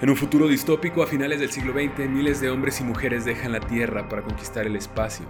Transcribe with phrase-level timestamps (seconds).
[0.00, 3.52] En un futuro distópico a finales del siglo XX, miles de hombres y mujeres dejan
[3.52, 5.26] la Tierra para conquistar el espacio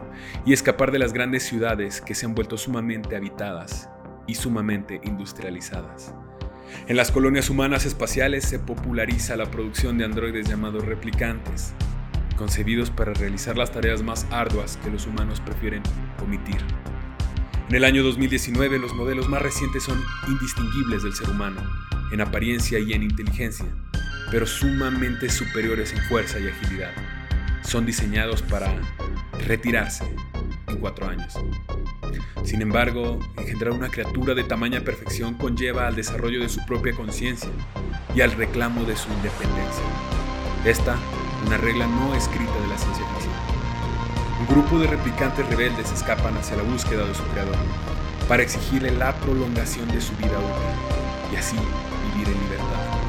[0.46, 3.91] y escapar de las grandes ciudades que se han vuelto sumamente habitadas
[4.29, 6.14] y sumamente industrializadas.
[6.86, 11.73] En las colonias humanas espaciales se populariza la producción de androides llamados replicantes,
[12.37, 15.82] concebidos para realizar las tareas más arduas que los humanos prefieren
[16.23, 16.64] omitir.
[17.68, 21.61] En el año 2019 los modelos más recientes son indistinguibles del ser humano,
[22.12, 23.67] en apariencia y en inteligencia
[24.30, 26.93] pero sumamente superiores en fuerza y agilidad.
[27.62, 28.72] Son diseñados para
[29.46, 30.04] retirarse
[30.68, 31.34] en cuatro años.
[32.44, 37.50] Sin embargo, engendrar una criatura de tamaña perfección conlleva al desarrollo de su propia conciencia
[38.14, 39.84] y al reclamo de su independencia.
[40.64, 40.97] Esta,
[41.47, 43.34] una regla no escrita de la ciencia ficción.
[44.41, 47.56] Un grupo de replicantes rebeldes escapan hacia la búsqueda de su creador
[48.27, 51.56] para exigirle la prolongación de su vida útil y así
[52.15, 53.00] vivir en libertad.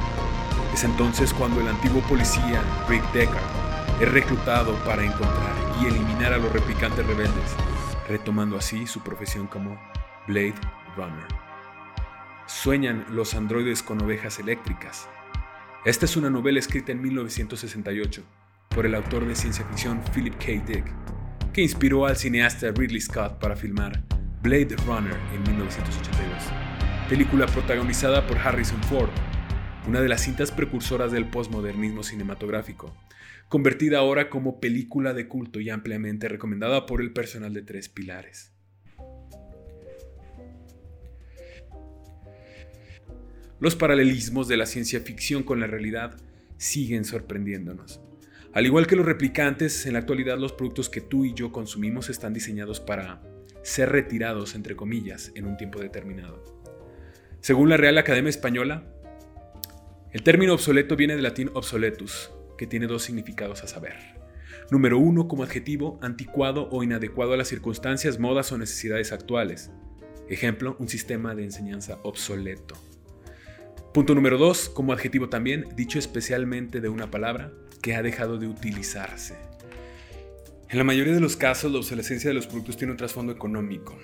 [0.81, 6.39] Es entonces cuando el antiguo policía Rick Deckard es reclutado para encontrar y eliminar a
[6.39, 7.55] los replicantes rebeldes,
[8.09, 9.79] retomando así su profesión como
[10.27, 10.55] Blade
[10.97, 11.27] Runner.
[12.47, 15.07] Sueñan los androides con ovejas eléctricas.
[15.85, 18.23] Esta es una novela escrita en 1968
[18.69, 20.65] por el autor de ciencia ficción Philip K.
[20.65, 20.85] Dick,
[21.53, 24.01] que inspiró al cineasta Ridley Scott para filmar
[24.41, 26.43] Blade Runner en 1982,
[27.07, 29.11] película protagonizada por Harrison Ford
[29.87, 32.95] una de las cintas precursoras del postmodernismo cinematográfico,
[33.49, 38.51] convertida ahora como película de culto y ampliamente recomendada por el personal de Tres Pilares.
[43.59, 46.17] Los paralelismos de la ciencia ficción con la realidad
[46.57, 48.01] siguen sorprendiéndonos.
[48.53, 52.09] Al igual que los replicantes, en la actualidad los productos que tú y yo consumimos
[52.09, 53.21] están diseñados para
[53.63, 56.43] ser retirados, entre comillas, en un tiempo determinado.
[57.39, 59.00] Según la Real Academia Española,
[60.11, 63.95] el término obsoleto viene del latín obsoletus, que tiene dos significados a saber.
[64.69, 69.71] Número uno, como adjetivo, anticuado o inadecuado a las circunstancias, modas o necesidades actuales.
[70.29, 72.75] Ejemplo, un sistema de enseñanza obsoleto.
[73.93, 77.51] Punto número dos, como adjetivo también, dicho especialmente de una palabra
[77.81, 79.35] que ha dejado de utilizarse.
[80.69, 83.97] En la mayoría de los casos, la obsolescencia de los productos tiene un trasfondo económico.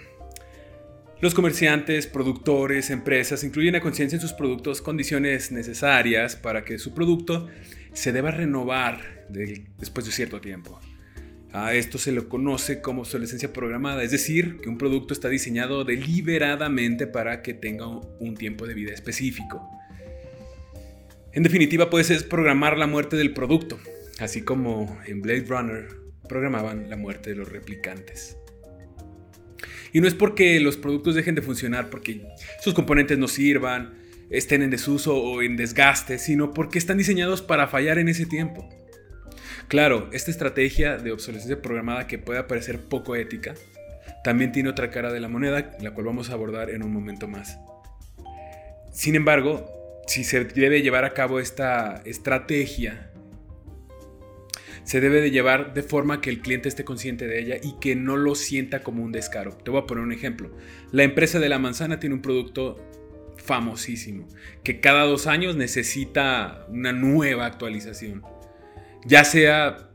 [1.19, 6.93] Los comerciantes, productores, empresas incluyen a conciencia en sus productos condiciones necesarias para que su
[6.93, 7.47] producto
[7.93, 10.79] se deba renovar después de cierto tiempo.
[11.51, 15.83] A esto se le conoce como obsolescencia programada, es decir, que un producto está diseñado
[15.85, 19.67] deliberadamente para que tenga un tiempo de vida específico.
[21.33, 23.79] En definitiva, puedes programar la muerte del producto,
[24.19, 25.87] así como en Blade Runner
[26.29, 28.37] programaban la muerte de los replicantes.
[29.93, 32.27] Y no es porque los productos dejen de funcionar, porque
[32.61, 33.93] sus componentes no sirvan,
[34.29, 38.67] estén en desuso o en desgaste, sino porque están diseñados para fallar en ese tiempo.
[39.67, 43.55] Claro, esta estrategia de obsolescencia programada que puede parecer poco ética,
[44.23, 47.27] también tiene otra cara de la moneda, la cual vamos a abordar en un momento
[47.27, 47.57] más.
[48.91, 49.69] Sin embargo,
[50.07, 53.11] si se debe llevar a cabo esta estrategia
[54.87, 57.93] se debe de llevar de forma que el cliente esté consciente de ella y que
[57.97, 59.51] no lo sienta como un descaro.
[59.51, 60.49] Te voy a poner un ejemplo.
[60.93, 62.77] La empresa de la manzana tiene un producto
[63.35, 64.29] famosísimo
[64.63, 68.23] que cada dos años necesita una nueva actualización.
[69.05, 69.89] Ya sea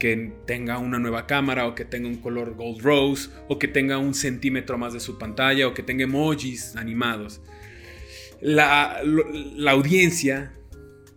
[0.00, 3.98] que tenga una nueva cámara o que tenga un color gold rose o que tenga
[3.98, 7.42] un centímetro más de su pantalla o que tenga emojis animados.
[8.40, 10.54] La, la audiencia,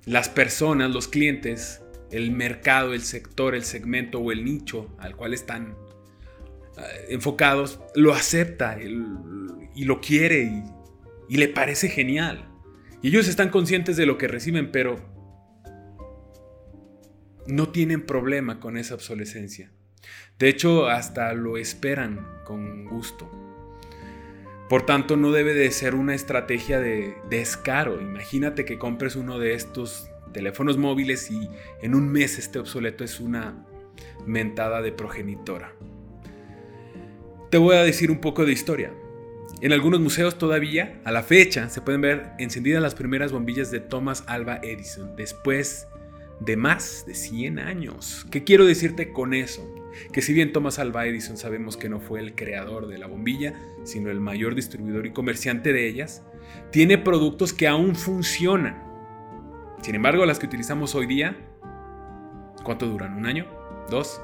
[0.05, 1.80] las personas, los clientes
[2.11, 5.75] el mercado, el sector, el segmento o el nicho al cual están
[6.77, 10.63] eh, enfocados, lo acepta y lo quiere y,
[11.29, 12.47] y le parece genial.
[13.01, 14.97] Y ellos están conscientes de lo que reciben, pero
[17.47, 19.71] no tienen problema con esa obsolescencia.
[20.37, 23.29] De hecho, hasta lo esperan con gusto.
[24.69, 28.01] Por tanto, no debe de ser una estrategia de descaro.
[28.01, 31.49] Imagínate que compres uno de estos teléfonos móviles y
[31.81, 33.65] en un mes este obsoleto es una
[34.25, 35.73] mentada de progenitora.
[37.49, 38.93] Te voy a decir un poco de historia.
[39.61, 43.79] En algunos museos todavía, a la fecha, se pueden ver encendidas las primeras bombillas de
[43.79, 45.87] Thomas Alva Edison, después
[46.39, 48.25] de más de 100 años.
[48.31, 49.63] ¿Qué quiero decirte con eso?
[50.11, 53.53] Que si bien Thomas Alva Edison sabemos que no fue el creador de la bombilla,
[53.83, 56.23] sino el mayor distribuidor y comerciante de ellas,
[56.71, 58.90] tiene productos que aún funcionan
[59.81, 61.35] sin embargo, las que utilizamos hoy día,
[62.63, 63.15] ¿cuánto duran?
[63.15, 63.45] ¿Un año?
[63.89, 64.21] ¿Dos?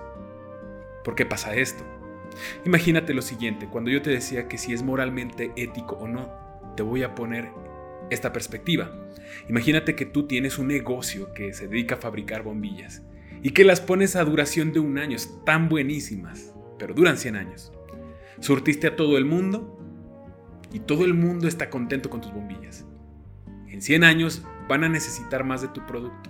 [1.04, 1.84] ¿Por qué pasa esto?
[2.66, 6.30] Imagínate lo siguiente, cuando yo te decía que si es moralmente ético o no,
[6.76, 7.50] te voy a poner
[8.10, 8.92] esta perspectiva.
[9.50, 13.02] Imagínate que tú tienes un negocio que se dedica a fabricar bombillas
[13.42, 17.72] y que las pones a duración de un año, están buenísimas, pero duran 100 años.
[18.40, 19.80] Surtiste a todo el mundo
[20.72, 22.86] y todo el mundo está contento con tus bombillas.
[23.68, 26.30] En 100 años van a necesitar más de tu producto.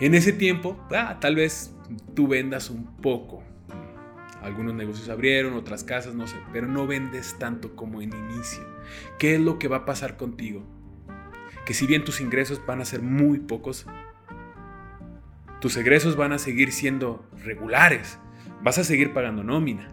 [0.00, 1.74] En ese tiempo, ah, tal vez
[2.14, 3.42] tú vendas un poco.
[4.42, 8.64] Algunos negocios abrieron, otras casas, no sé, pero no vendes tanto como en inicio.
[9.18, 10.64] ¿Qué es lo que va a pasar contigo?
[11.66, 13.86] Que si bien tus ingresos van a ser muy pocos,
[15.60, 18.18] tus egresos van a seguir siendo regulares.
[18.62, 19.92] Vas a seguir pagando nómina.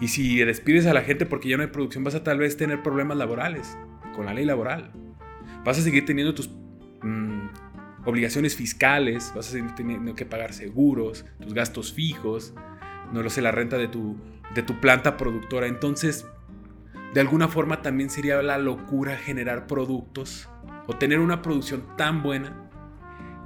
[0.00, 2.56] Y si despides a la gente porque ya no hay producción, vas a tal vez
[2.56, 3.76] tener problemas laborales
[4.14, 4.92] con la ley laboral.
[5.66, 6.48] Vas a seguir teniendo tus
[7.02, 7.48] mm,
[8.04, 12.54] obligaciones fiscales, vas a seguir teniendo que pagar seguros, tus gastos fijos,
[13.12, 14.16] no lo sé, la renta de tu,
[14.54, 15.66] de tu planta productora.
[15.66, 16.24] Entonces,
[17.14, 20.48] de alguna forma también sería la locura generar productos
[20.86, 22.70] o tener una producción tan buena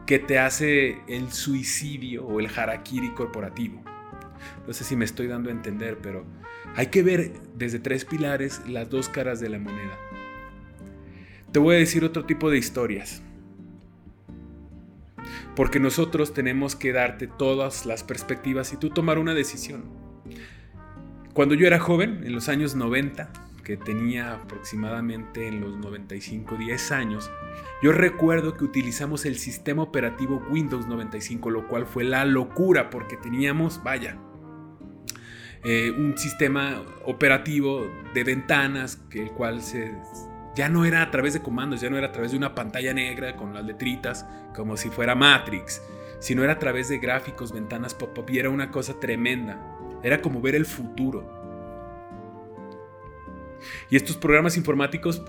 [0.05, 3.83] que te hace el suicidio o el harakiri corporativo.
[4.67, 6.27] No sé si me estoy dando a entender, pero
[6.77, 9.97] hay que ver desde tres pilares las dos caras de la moneda.
[11.53, 13.23] Te voy a decir otro tipo de historias.
[15.57, 19.85] Porque nosotros tenemos que darte todas las perspectivas y tú tomar una decisión.
[21.35, 23.33] Cuando yo era joven, en los años 90,
[23.65, 27.31] que tenía aproximadamente en los 95, 10 años,
[27.83, 33.17] yo recuerdo que utilizamos el sistema operativo Windows 95, lo cual fue la locura porque
[33.17, 34.19] teníamos, vaya,
[35.65, 39.93] eh, un sistema operativo de ventanas, que el cual se,
[40.55, 42.93] ya no era a través de comandos, ya no era a través de una pantalla
[42.93, 45.83] negra con las letritas, como si fuera Matrix,
[46.19, 49.61] sino era a través de gráficos, ventanas pop-up, y era una cosa tremenda.
[50.03, 51.39] Era como ver el futuro.
[53.91, 55.23] Y estos programas informáticos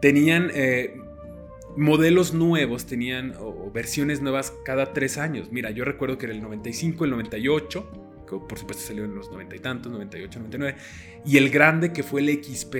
[0.00, 1.00] tenían eh,
[1.76, 3.34] modelos nuevos, tenían
[3.72, 5.50] versiones nuevas cada tres años.
[5.50, 7.90] Mira, yo recuerdo que era el 95, el 98,
[8.28, 10.78] que por supuesto salió en los 90 y tantos, 98, 99,
[11.24, 12.74] y el grande que fue el XP.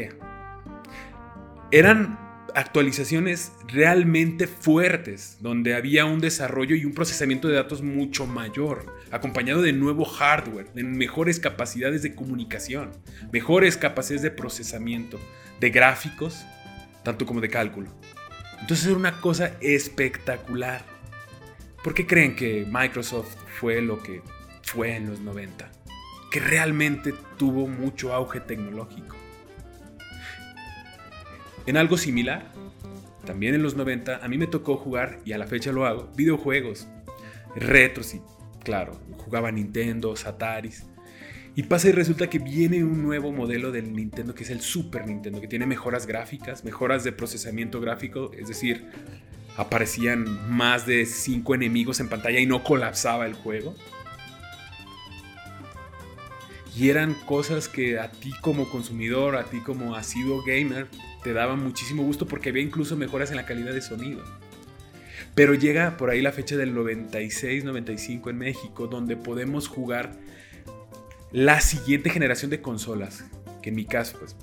[1.70, 2.19] Eran
[2.55, 9.61] actualizaciones realmente fuertes, donde había un desarrollo y un procesamiento de datos mucho mayor, acompañado
[9.61, 12.93] de nuevo hardware, de mejores capacidades de comunicación,
[13.32, 15.20] mejores capacidades de procesamiento,
[15.61, 16.47] de gráficos,
[17.03, 17.91] tanto como de cálculo.
[18.62, 20.87] Entonces era una cosa espectacular.
[21.85, 24.23] ¿Por qué creen que Microsoft fue lo que
[24.62, 25.71] fue en los 90?
[26.31, 29.18] Que realmente tuvo mucho auge tecnológico.
[31.69, 32.50] En algo similar,
[33.26, 36.09] también en los 90, a mí me tocó jugar, y a la fecha lo hago,
[36.17, 36.88] videojuegos
[37.55, 38.23] retros y,
[38.65, 40.87] claro, jugaba Nintendo, Ataris.
[41.56, 45.06] Y pasa y resulta que viene un nuevo modelo del Nintendo que es el Super
[45.06, 48.87] Nintendo, que tiene mejoras gráficas, mejoras de procesamiento gráfico, es decir,
[49.59, 53.75] aparecían más de 5 enemigos en pantalla y no colapsaba el juego.
[56.78, 60.86] Y eran cosas que a ti como consumidor, a ti como asiduo gamer,
[61.25, 64.22] te daba muchísimo gusto porque había incluso mejoras en la calidad de sonido.
[65.34, 70.12] Pero llega por ahí la fecha del 96-95 en México, donde podemos jugar
[71.32, 73.25] la siguiente generación de consolas,
[73.61, 74.37] que en mi caso, pues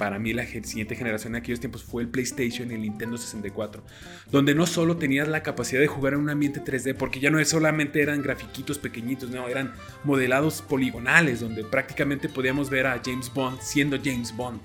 [0.00, 3.84] para mí la siguiente generación en aquellos tiempos fue el PlayStation y el Nintendo 64,
[4.30, 7.44] donde no solo tenías la capacidad de jugar en un ambiente 3D, porque ya no
[7.44, 13.60] solamente eran grafiquitos pequeñitos, no, eran modelados poligonales, donde prácticamente podíamos ver a James Bond
[13.60, 14.62] siendo James Bond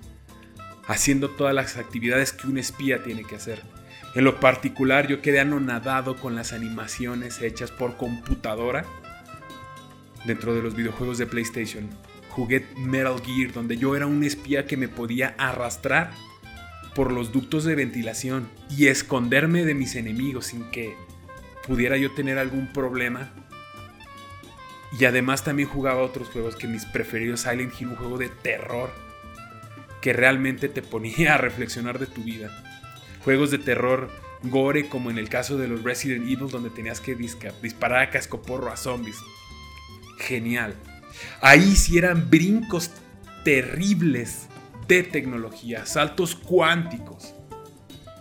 [0.88, 3.62] haciendo todas las actividades que un espía tiene que hacer.
[4.14, 8.86] En lo particular yo quedé anonadado con las animaciones hechas por computadora
[10.24, 11.90] dentro de los videojuegos de PlayStation.
[12.36, 16.12] Jugué Metal Gear donde yo era un espía que me podía arrastrar
[16.94, 20.96] por los ductos de ventilación y esconderme de mis enemigos sin que
[21.66, 23.32] pudiera yo tener algún problema.
[25.00, 28.92] Y además también jugaba otros juegos que mis preferidos, Silent Hill, un juego de terror
[30.02, 32.50] que realmente te ponía a reflexionar de tu vida.
[33.24, 34.10] Juegos de terror
[34.44, 38.72] gore como en el caso de los Resident Evil donde tenías que disparar a cascoporro
[38.72, 39.18] a zombies.
[40.20, 40.76] Genial.
[41.42, 42.92] Ahí sí eran brincos
[43.44, 44.48] terribles
[44.88, 47.34] de tecnología, saltos cuánticos,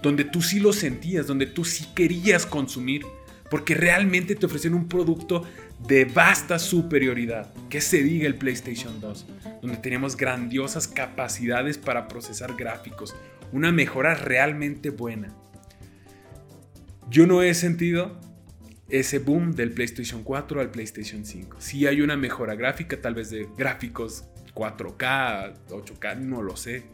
[0.03, 3.03] donde tú sí lo sentías, donde tú sí querías consumir,
[3.51, 5.45] porque realmente te ofrecían un producto
[5.87, 9.27] de vasta superioridad, que se diga el PlayStation 2,
[9.63, 13.15] donde teníamos grandiosas capacidades para procesar gráficos,
[13.53, 15.35] una mejora realmente buena.
[17.11, 18.19] Yo no he sentido
[18.99, 21.57] ese boom del PlayStation 4 al PlayStation 5.
[21.61, 24.25] Si hay una mejora gráfica, tal vez de gráficos
[24.55, 26.85] 4K, 8K, no lo sé.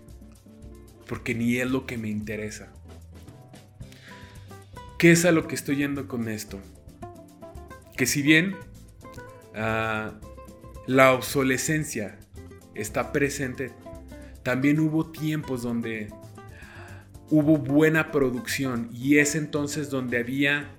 [1.07, 2.73] porque ni es lo que me interesa.
[4.97, 6.61] ¿Qué es a lo que estoy yendo con esto?
[7.97, 8.55] Que si bien
[9.57, 10.13] ah,
[10.87, 12.17] la obsolescencia
[12.77, 13.73] está presente,
[14.45, 16.11] también hubo tiempos donde
[17.29, 20.71] hubo buena producción y es entonces donde había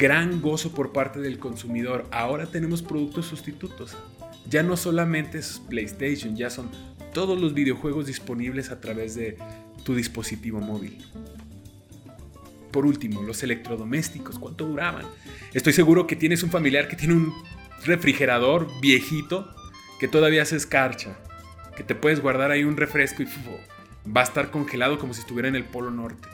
[0.00, 2.06] gran gozo por parte del consumidor.
[2.10, 3.94] Ahora tenemos productos sustitutos.
[4.48, 6.70] Ya no solamente es PlayStation, ya son
[7.12, 9.36] todos los videojuegos disponibles a través de
[9.84, 11.04] tu dispositivo móvil.
[12.72, 15.04] Por último, los electrodomésticos, ¿cuánto duraban?
[15.52, 17.34] Estoy seguro que tienes un familiar que tiene un
[17.84, 19.54] refrigerador viejito
[19.98, 21.18] que todavía se escarcha,
[21.76, 23.26] que te puedes guardar ahí un refresco y
[24.10, 26.26] va a estar congelado como si estuviera en el Polo Norte.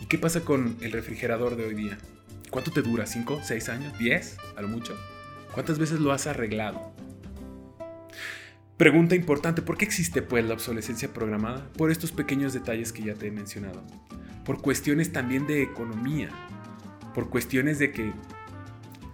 [0.00, 1.98] ¿Y qué pasa con el refrigerador de hoy día?
[2.50, 3.04] ¿Cuánto te dura?
[3.04, 3.42] ¿5?
[3.42, 3.92] ¿6 años?
[3.98, 4.36] ¿10?
[4.56, 4.96] A lo mucho.
[5.52, 6.92] ¿Cuántas veces lo has arreglado?
[8.76, 11.68] Pregunta importante, ¿por qué existe pues la obsolescencia programada?
[11.76, 13.82] Por estos pequeños detalles que ya te he mencionado.
[14.44, 16.30] Por cuestiones también de economía.
[17.14, 18.12] Por cuestiones de que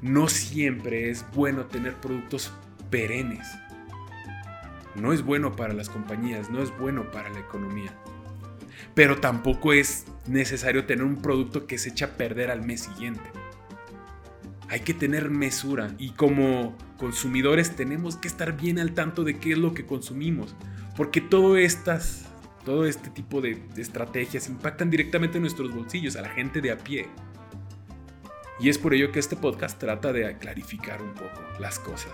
[0.02, 2.52] no siempre es bueno tener productos
[2.90, 3.48] perennes.
[4.94, 7.92] No es bueno para las compañías, no es bueno para la economía.
[8.94, 13.22] Pero tampoco es necesario tener un producto que se echa a perder al mes siguiente.
[14.68, 19.52] Hay que tener mesura y como consumidores tenemos que estar bien al tanto de qué
[19.52, 20.54] es lo que consumimos,
[20.96, 22.24] porque todo estas
[22.64, 26.78] todo este tipo de, estrategias impactan directamente en nuestros bolsillos, a la gente de a
[26.78, 27.08] pie.
[28.58, 32.12] Y es por ello que este podcast trata de clarificar un poco las cosas.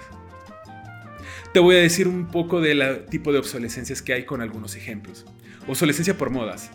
[1.53, 5.27] Te voy a decir un poco del tipo de obsolescencias que hay con algunos ejemplos.
[5.69, 6.71] Obsolescencia por modas.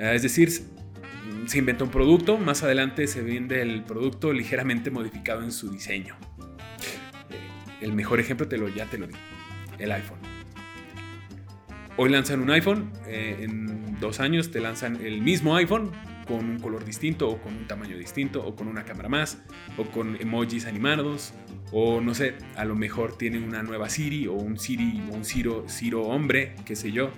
[0.00, 0.50] Eh, es decir,
[1.44, 6.16] se inventa un producto, más adelante se vende el producto ligeramente modificado en su diseño.
[7.28, 9.14] Eh, el mejor ejemplo te lo, ya te lo di,
[9.78, 10.18] el iPhone.
[11.98, 15.90] Hoy lanzan un iPhone, eh, en dos años te lanzan el mismo iPhone
[16.26, 19.42] con un color distinto o con un tamaño distinto o con una cámara más
[19.76, 21.34] o con emojis animados
[21.72, 25.24] o no sé, a lo mejor tienen una nueva Siri o un Siri o un
[25.24, 27.10] Ciro hombre, qué sé yo.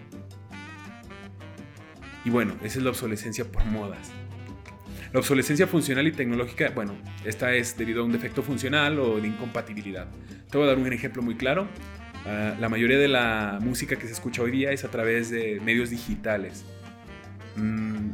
[2.25, 4.11] Y bueno, esa es la obsolescencia por modas.
[5.13, 9.29] La obsolescencia funcional y tecnológica, bueno, esta es debido a un defecto funcional o de
[9.29, 10.09] incompatibilidad.
[10.51, 11.69] Te voy a dar un ejemplo muy claro.
[12.25, 15.61] Ah, la mayoría de la música que se escucha hoy día es a través de
[15.61, 16.65] medios digitales.
[17.57, 18.11] Mm,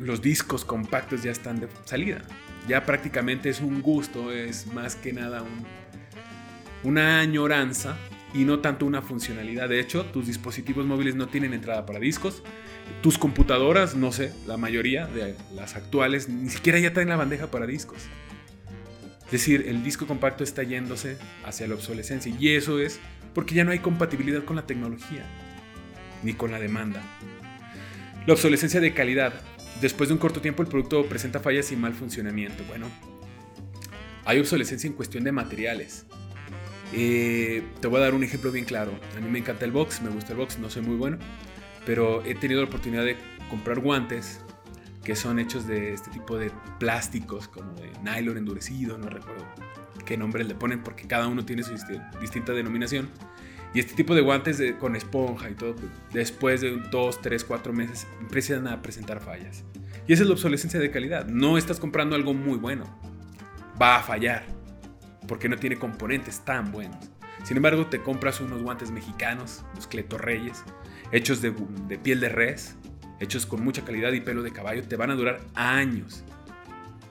[0.00, 2.22] los discos compactos ya están de salida.
[2.68, 5.42] Ya prácticamente es un gusto, es más que nada
[6.82, 7.96] una añoranza
[8.34, 9.68] y no tanto una funcionalidad.
[9.68, 12.42] De hecho, tus dispositivos móviles no tienen entrada para discos.
[13.02, 17.50] Tus computadoras, no sé, la mayoría de las actuales ni siquiera ya traen la bandeja
[17.50, 17.98] para discos.
[19.26, 22.98] Es decir, el disco compacto está yéndose hacia la obsolescencia y eso es
[23.32, 25.24] porque ya no hay compatibilidad con la tecnología
[26.22, 27.02] ni con la demanda.
[28.26, 29.32] La obsolescencia de calidad.
[29.80, 32.64] Después de un corto tiempo el producto presenta fallas y mal funcionamiento.
[32.64, 32.86] Bueno,
[34.24, 36.06] hay obsolescencia en cuestión de materiales.
[36.92, 38.92] Eh, te voy a dar un ejemplo bien claro.
[39.16, 41.18] A mí me encanta el box, me gusta el box, no soy muy bueno,
[41.86, 43.16] pero he tenido la oportunidad de
[43.48, 44.40] comprar guantes
[45.04, 49.44] que son hechos de este tipo de plásticos, como de nylon endurecido, no recuerdo
[50.04, 51.72] qué nombre le ponen porque cada uno tiene su
[52.20, 53.08] distinta denominación.
[53.72, 57.72] Y este tipo de guantes con esponja y todo, pues, después de dos, tres, cuatro
[57.72, 59.64] meses, empiezan a presentar fallas.
[60.08, 61.26] Y esa es la obsolescencia de calidad.
[61.26, 62.84] No estás comprando algo muy bueno.
[63.80, 64.44] Va a fallar.
[65.30, 67.08] Porque no tiene componentes tan buenos.
[67.44, 70.64] Sin embargo, te compras unos guantes mexicanos, los Cletorreyes,
[71.12, 71.54] hechos de,
[71.86, 72.74] de piel de res,
[73.20, 74.82] hechos con mucha calidad y pelo de caballo.
[74.82, 76.24] Te van a durar años.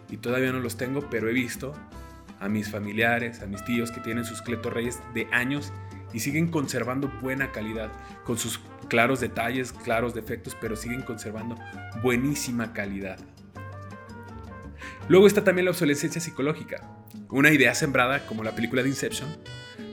[0.09, 1.73] Y todavía no los tengo, pero he visto
[2.41, 5.71] a mis familiares, a mis tíos que tienen sus Cletorreyes de años
[6.11, 7.89] y siguen conservando buena calidad,
[8.25, 8.59] con sus
[8.89, 11.55] claros detalles, claros defectos, pero siguen conservando
[12.03, 13.17] buenísima calidad.
[15.07, 16.98] Luego está también la obsolescencia psicológica,
[17.29, 19.29] una idea sembrada como la película de Inception,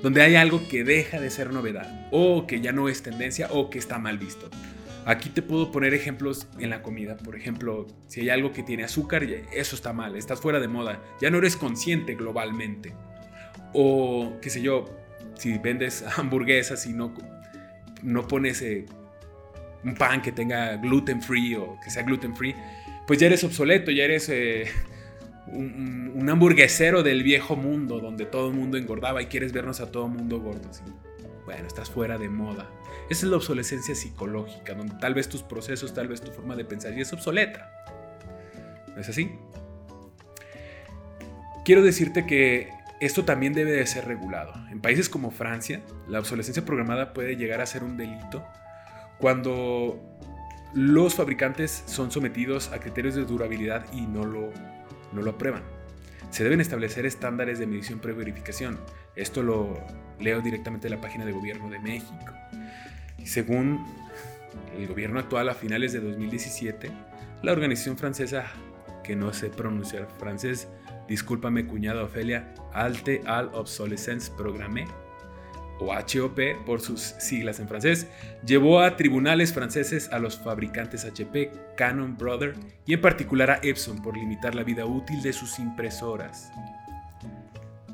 [0.02, 3.70] donde hay algo que deja de ser novedad, o que ya no es tendencia, o
[3.70, 4.48] que está mal visto.
[5.04, 7.16] Aquí te puedo poner ejemplos en la comida.
[7.16, 11.00] Por ejemplo, si hay algo que tiene azúcar, eso está mal, estás fuera de moda,
[11.20, 12.92] ya no eres consciente globalmente.
[13.72, 14.86] O, qué sé yo,
[15.34, 17.14] si vendes hamburguesas y no,
[18.02, 18.86] no pones eh,
[19.84, 22.56] un pan que tenga gluten free o que sea gluten free,
[23.06, 24.66] pues ya eres obsoleto, ya eres eh,
[25.48, 30.06] un, hamburguesero del viejo mundo donde todo el mundo engordaba y quieres vernos a todo
[30.06, 30.68] el mundo gordo.
[31.44, 32.68] Bueno, estás fuera de moda.
[33.08, 36.64] Esa es la obsolescencia psicológica, donde tal vez tus procesos, tal vez tu forma de
[36.64, 37.70] pensar ya es obsoleta.
[38.94, 39.30] ¿No es así?
[41.64, 44.54] Quiero decirte que esto también debe de ser regulado.
[44.70, 48.44] En países como Francia, la obsolescencia programada puede llegar a ser un delito
[49.18, 50.00] cuando
[50.74, 54.52] los fabricantes son sometidos a criterios de durabilidad y no lo,
[55.16, 55.62] no lo aprueban.
[56.30, 58.78] Se deben establecer estándares de medición pre-verificación.
[59.16, 59.82] Esto lo
[60.20, 62.32] leo directamente de la página de gobierno de México.
[63.24, 63.84] según
[64.76, 66.90] el gobierno actual, a finales de 2017,
[67.42, 68.44] la organización francesa,
[69.02, 70.68] que no sé pronunciar francés,
[71.08, 74.86] discúlpame cuñada Ofelia, Alte al Obsolescence Programme,
[75.78, 78.06] o HOP por sus siglas en francés,
[78.44, 82.54] llevó a tribunales franceses a los fabricantes HP, Canon Brother
[82.86, 86.50] y en particular a Epson por limitar la vida útil de sus impresoras.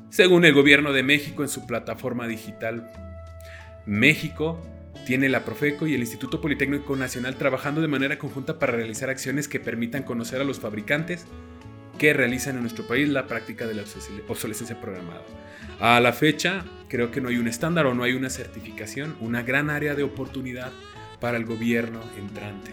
[0.09, 2.91] Según el gobierno de México en su plataforma digital,
[3.85, 4.61] México
[5.05, 9.47] tiene la Profeco y el Instituto Politécnico Nacional trabajando de manera conjunta para realizar acciones
[9.47, 11.25] que permitan conocer a los fabricantes
[12.11, 13.83] realizan en nuestro país la práctica de la
[14.27, 15.23] obsolescencia programada.
[15.79, 19.43] A la fecha, creo que no hay un estándar o no hay una certificación, una
[19.43, 20.71] gran área de oportunidad
[21.21, 22.71] para el gobierno entrante.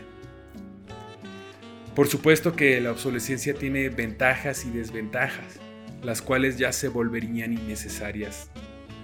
[1.95, 5.61] Por supuesto que la obsolescencia tiene ventajas y desventajas,
[6.03, 8.51] las cuales ya se volverían innecesarias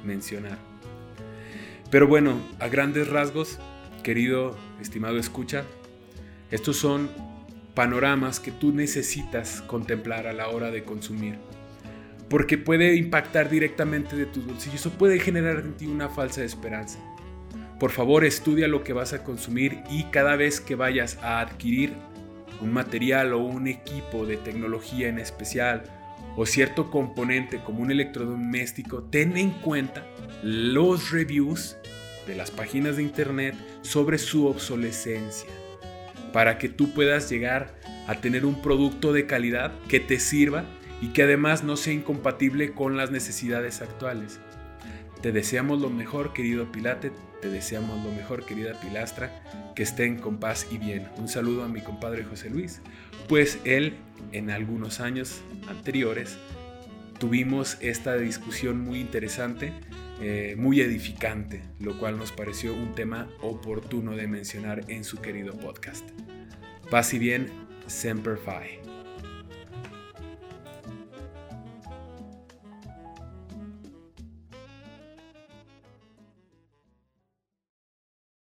[0.04, 0.58] mencionar.
[1.90, 3.58] Pero bueno, a grandes rasgos,
[4.02, 5.64] querido, estimado escucha,
[6.50, 7.10] estos son
[7.76, 11.36] panoramas que tú necesitas contemplar a la hora de consumir.
[12.30, 16.98] Porque puede impactar directamente de tus bolsillos o puede generar en ti una falsa esperanza.
[17.78, 21.92] Por favor, estudia lo que vas a consumir y cada vez que vayas a adquirir
[22.62, 25.84] un material o un equipo de tecnología en especial
[26.34, 30.06] o cierto componente como un electrodoméstico, ten en cuenta
[30.42, 31.76] los reviews
[32.26, 35.50] de las páginas de internet sobre su obsolescencia
[36.32, 37.74] para que tú puedas llegar
[38.06, 40.64] a tener un producto de calidad que te sirva
[41.00, 44.40] y que además no sea incompatible con las necesidades actuales.
[45.20, 49.42] Te deseamos lo mejor, querido Pilate, te deseamos lo mejor, querida Pilastra,
[49.74, 51.08] que estén con paz y bien.
[51.16, 52.80] Un saludo a mi compadre José Luis,
[53.28, 53.94] pues él
[54.32, 56.38] en algunos años anteriores
[57.18, 59.72] tuvimos esta discusión muy interesante,
[60.20, 65.54] eh, muy edificante, lo cual nos pareció un tema oportuno de mencionar en su querido
[65.58, 66.08] podcast.
[66.90, 67.50] Paz bien,
[67.88, 68.85] Semper Fi.